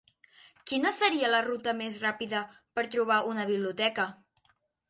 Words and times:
Quina 0.71 0.93
seria 0.99 1.29
la 1.33 1.41
ruta 1.47 1.75
més 1.83 2.01
ràpida 2.05 2.41
per 2.79 2.87
trobar 2.97 3.21
una 3.35 3.47
biblioteca? 3.55 4.09